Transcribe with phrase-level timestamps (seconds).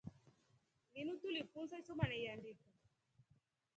[0.95, 2.65] Linu tulifunsa isoma na iandika.